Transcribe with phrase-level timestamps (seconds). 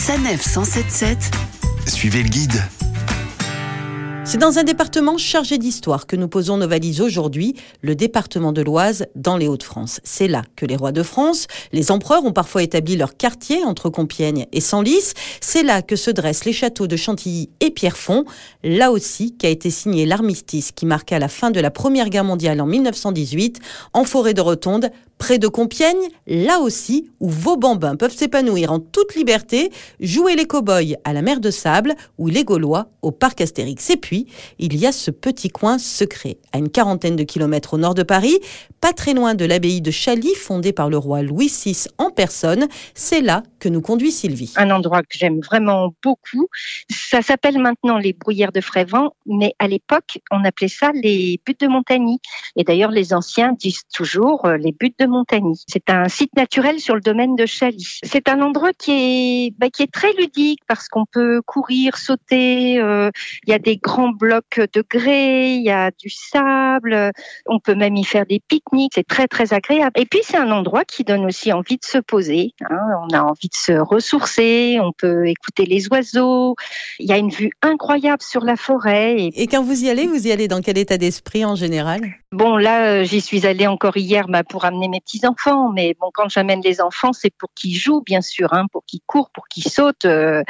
[0.00, 1.30] Sanef 177.
[1.86, 2.62] Suivez le guide.
[4.24, 8.62] C'est dans un département chargé d'histoire que nous posons nos valises aujourd'hui, le département de
[8.62, 10.00] l'Oise, dans les Hauts-de-France.
[10.02, 13.90] C'est là que les rois de France, les empereurs ont parfois établi leur quartier entre
[13.90, 15.12] Compiègne et Senlis.
[15.42, 18.24] C'est là que se dressent les châteaux de Chantilly et Pierrefonds.
[18.64, 22.62] Là aussi qu'a été signé l'armistice qui marqua la fin de la Première Guerre mondiale
[22.62, 23.58] en 1918,
[23.92, 24.90] en forêt de Rotonde,
[25.20, 29.70] près de Compiègne, là aussi où vos bambins peuvent s'épanouir en toute liberté,
[30.00, 33.90] jouer les cow-boys à la mer de sable ou les Gaulois au parc Astérix.
[33.90, 34.26] Et puis,
[34.58, 38.02] il y a ce petit coin secret, à une quarantaine de kilomètres au nord de
[38.02, 38.38] Paris,
[38.80, 42.66] pas très loin de l'abbaye de Chaly, fondée par le roi Louis VI en personne.
[42.94, 44.54] C'est là que nous conduit Sylvie.
[44.56, 46.48] Un endroit que j'aime vraiment beaucoup.
[46.88, 51.60] Ça s'appelle maintenant les Bruyères de Frévent, mais à l'époque, on appelait ça les buttes
[51.60, 52.20] de Montagny.
[52.56, 55.62] Et d'ailleurs, les anciens disent toujours euh, les buttes de Montagny.
[55.66, 57.98] C'est un site naturel sur le domaine de Chaly.
[58.02, 62.80] C'est un endroit qui est, bah, qui est très ludique parce qu'on peut courir, sauter.
[62.80, 63.10] Euh,
[63.46, 67.12] il y a des grands blocs de grès, il y a du sable.
[67.46, 68.92] On peut même y faire des pique-niques.
[68.94, 70.00] C'est très très agréable.
[70.00, 72.54] Et puis c'est un endroit qui donne aussi envie de se poser.
[72.68, 72.78] Hein.
[73.02, 74.78] On a envie de se ressourcer.
[74.80, 76.56] On peut écouter les oiseaux.
[76.98, 79.30] Il y a une vue incroyable sur la forêt.
[79.34, 82.00] Et, quand vous y allez, vous y allez dans quel état d'esprit en général?
[82.32, 85.72] Bon, là, euh, j'y suis allée encore hier bah, pour amener mes petits enfants.
[85.72, 89.00] Mais bon, quand j'amène les enfants, c'est pour qu'ils jouent, bien sûr, hein, pour qu'ils
[89.04, 90.04] courent, pour qu'ils sautent.
[90.04, 90.44] Euh,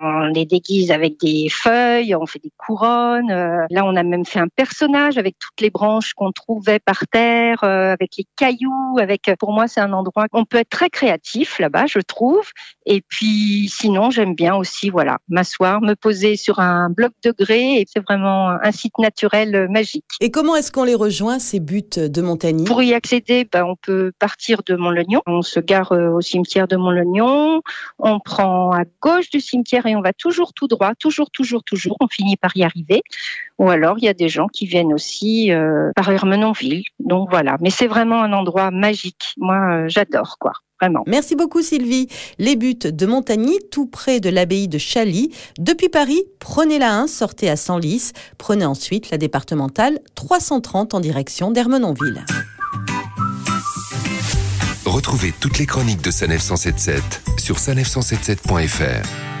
[0.00, 3.30] on les déguise avec des feuilles, on fait des couronnes.
[3.30, 7.06] Euh, là, on a même fait un personnage avec toutes les branches qu'on trouvait par
[7.06, 8.96] terre, avec les cailloux.
[8.98, 12.48] Avec, pour moi, c'est un endroit on peut être très créatif là-bas, je trouve.
[12.86, 17.74] Et puis, sinon, j'aime bien aussi, voilà, m'asseoir, me poser sur un bloc de grès.
[17.74, 20.04] Et c'est vraiment un site naturel magique.
[20.22, 21.25] Et comment est-ce qu'on les rejoint?
[21.38, 25.20] Ces buts de Montagny Pour y accéder, ben, on peut partir de Montlegnon.
[25.26, 27.62] On se gare euh, au cimetière de Montlegnon.
[27.98, 31.96] On prend à gauche du cimetière et on va toujours tout droit, toujours, toujours, toujours.
[32.00, 33.02] On finit par y arriver.
[33.58, 36.84] Ou alors, il y a des gens qui viennent aussi euh, par Hermenonville.
[37.00, 37.56] Donc voilà.
[37.60, 39.34] Mais c'est vraiment un endroit magique.
[39.36, 40.52] Moi, euh, j'adore, quoi.
[40.80, 41.04] Vraiment.
[41.06, 42.08] Merci beaucoup Sylvie.
[42.38, 45.32] Les buts de Montagny, tout près de l'abbaye de Chaly.
[45.58, 48.12] Depuis Paris, prenez la 1, sortez à Senlis.
[48.36, 52.24] Prenez ensuite la départementale 330 en direction d'Hermenonville.
[54.84, 59.35] Retrouvez toutes les chroniques de Sanef 177 sur sanef177.fr.